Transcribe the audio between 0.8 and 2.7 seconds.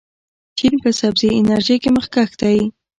په سبزې انرژۍ کې مخکښ دی.